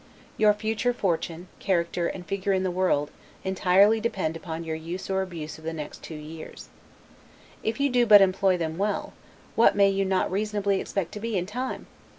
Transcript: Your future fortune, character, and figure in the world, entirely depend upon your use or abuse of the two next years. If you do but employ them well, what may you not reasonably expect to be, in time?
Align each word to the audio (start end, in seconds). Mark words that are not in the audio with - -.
Your 0.35 0.55
future 0.55 0.93
fortune, 0.93 1.47
character, 1.59 2.07
and 2.07 2.25
figure 2.25 2.53
in 2.53 2.63
the 2.63 2.71
world, 2.71 3.11
entirely 3.43 3.99
depend 3.99 4.35
upon 4.35 4.63
your 4.63 4.75
use 4.75 5.11
or 5.11 5.21
abuse 5.21 5.59
of 5.59 5.63
the 5.63 5.69
two 5.69 5.75
next 5.77 6.09
years. 6.09 6.69
If 7.61 7.79
you 7.79 7.87
do 7.87 8.07
but 8.07 8.19
employ 8.19 8.57
them 8.57 8.79
well, 8.79 9.13
what 9.55 9.75
may 9.75 9.89
you 9.91 10.03
not 10.03 10.31
reasonably 10.31 10.81
expect 10.81 11.11
to 11.11 11.19
be, 11.19 11.37
in 11.37 11.45
time? 11.45 11.85